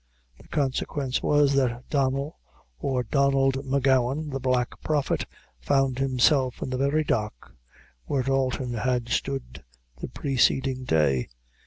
The 0.39 0.47
consequence 0.47 1.21
was, 1.21 1.53
that 1.53 1.87
Donnel, 1.91 2.39
or 2.79 3.03
Donald 3.03 3.63
M'Gowan, 3.63 4.31
the 4.31 4.39
Black 4.39 4.81
Prophet, 4.81 5.27
found 5.59 5.99
himself 5.99 6.63
in 6.63 6.71
the 6.71 6.77
very 6.77 7.03
dock 7.03 7.53
where 8.05 8.23
Dalton 8.23 8.73
had 8.73 9.09
stood 9.09 9.63
the 9.99 10.07
preceding 10.07 10.85
day. 10.85 11.27